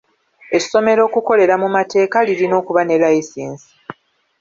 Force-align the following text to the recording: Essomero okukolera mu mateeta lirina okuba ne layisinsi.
Essomero 0.57 1.01
okukolera 1.07 1.55
mu 1.61 1.67
mateeta 1.75 2.17
lirina 2.27 2.55
okuba 2.61 2.81
ne 2.85 2.95
layisinsi. 3.01 3.69